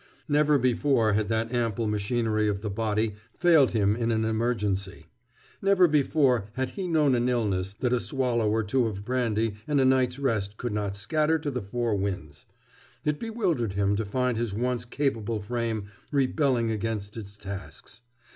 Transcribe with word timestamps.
Never 0.27 0.57
before 0.57 1.13
had 1.13 1.29
that 1.29 1.53
ample 1.53 1.87
machinery 1.87 2.47
of 2.47 2.61
the 2.61 2.71
body 2.71 3.13
failed 3.37 3.69
him 3.73 3.95
in 3.95 4.09
an 4.09 4.25
emergency. 4.25 5.05
Never 5.61 5.87
before 5.87 6.45
had 6.53 6.69
he 6.69 6.87
known 6.87 7.13
an 7.13 7.29
illness 7.29 7.73
that 7.73 7.93
a 7.93 7.99
swallow 7.99 8.49
or 8.49 8.63
two 8.63 8.87
of 8.87 9.05
brandy 9.05 9.57
and 9.67 9.79
a 9.79 9.85
night's 9.85 10.17
rest 10.17 10.57
could 10.57 10.73
not 10.73 10.95
scatter 10.95 11.37
to 11.37 11.51
the 11.51 11.61
four 11.61 11.93
winds. 11.93 12.47
It 13.05 13.19
bewildered 13.19 13.73
him 13.73 13.95
to 13.95 14.03
find 14.03 14.39
his 14.39 14.55
once 14.55 14.85
capable 14.85 15.39
frame 15.39 15.85
rebelling 16.11 16.71
against 16.71 17.15
its 17.15 17.37
tasks. 17.37 18.01